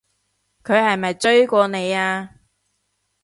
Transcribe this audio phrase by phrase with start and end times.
[0.63, 2.31] 佢係咪追過你啊？